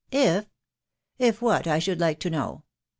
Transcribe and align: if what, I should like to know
if 0.09 0.47
what, 1.43 1.67
I 1.67 1.77
should 1.77 1.99
like 1.99 2.19
to 2.21 2.31
know 2.31 2.63